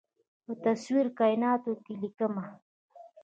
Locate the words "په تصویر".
0.45-1.05